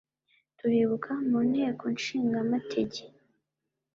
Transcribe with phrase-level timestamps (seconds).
[0.57, 3.01] turibuka muntekoshingamatege.